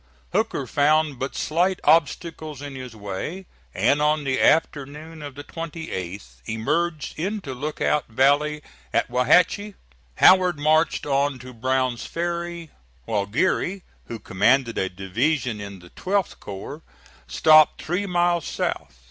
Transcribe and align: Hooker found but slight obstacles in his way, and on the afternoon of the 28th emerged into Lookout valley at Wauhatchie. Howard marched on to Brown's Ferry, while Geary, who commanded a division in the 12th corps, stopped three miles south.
Hooker 0.33 0.65
found 0.65 1.19
but 1.19 1.35
slight 1.35 1.79
obstacles 1.83 2.59
in 2.59 2.73
his 2.73 2.95
way, 2.95 3.45
and 3.71 4.01
on 4.01 4.23
the 4.23 4.41
afternoon 4.41 5.21
of 5.21 5.35
the 5.35 5.43
28th 5.43 6.41
emerged 6.47 7.19
into 7.19 7.53
Lookout 7.53 8.07
valley 8.07 8.63
at 8.91 9.09
Wauhatchie. 9.11 9.75
Howard 10.15 10.57
marched 10.57 11.05
on 11.05 11.37
to 11.37 11.53
Brown's 11.53 12.03
Ferry, 12.07 12.71
while 13.05 13.27
Geary, 13.27 13.83
who 14.05 14.17
commanded 14.17 14.79
a 14.79 14.89
division 14.89 15.61
in 15.61 15.77
the 15.77 15.91
12th 15.91 16.39
corps, 16.39 16.81
stopped 17.27 17.79
three 17.83 18.07
miles 18.07 18.47
south. 18.47 18.99